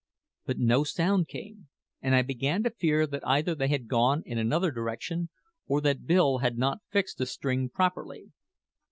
But 0.47 0.57
no 0.57 0.83
sound 0.83 1.27
came, 1.27 1.67
and 2.01 2.15
I 2.15 2.23
began 2.23 2.63
to 2.63 2.71
fear 2.71 3.05
that 3.05 3.21
either 3.27 3.53
they 3.53 3.67
had 3.67 3.87
gone 3.87 4.23
in 4.25 4.39
another 4.39 4.71
direction 4.71 5.29
or 5.67 5.79
that 5.81 6.07
Bill 6.07 6.39
had 6.39 6.57
not 6.57 6.81
fixed 6.89 7.19
the 7.19 7.27
string 7.27 7.69
properly. 7.69 8.31